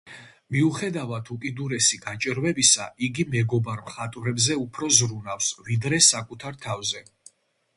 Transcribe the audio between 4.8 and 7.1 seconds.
ზრუნავს, ვიდრე საკუთარ თავზე.